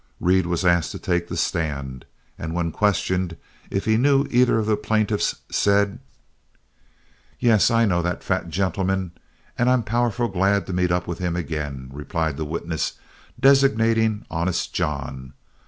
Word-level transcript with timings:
Reed 0.19 0.47
was 0.47 0.65
asked 0.65 0.91
to 0.93 0.97
take 0.97 1.27
the 1.27 1.37
stand, 1.37 2.05
and 2.35 2.55
when 2.55 2.71
questioned 2.71 3.37
if 3.69 3.85
he 3.85 3.97
knew 3.97 4.25
either 4.31 4.57
of 4.57 4.65
the 4.65 4.75
plaintiffs, 4.75 5.35
said: 5.51 5.99
"Yes, 7.39 7.69
I 7.69 7.85
know 7.85 8.01
that 8.01 8.23
fat 8.23 8.49
gentleman, 8.49 9.11
and 9.59 9.69
I'm 9.69 9.83
powerful 9.83 10.27
glad 10.27 10.65
to 10.65 10.73
meet 10.73 10.89
up 10.91 11.05
with 11.05 11.19
him 11.19 11.35
again," 11.35 11.91
replied 11.93 12.37
the 12.37 12.45
witness, 12.45 12.93
designating 13.39 14.25
Honest 14.31 14.73
John. 14.73 15.33